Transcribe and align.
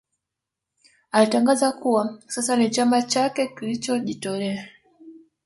Alitangaza 1.11 1.71
kuwa 1.71 2.21
sasa 2.27 2.55
ni 2.55 2.69
chama 2.69 3.01
chake 3.01 3.47
kilichojitolea 3.47 4.69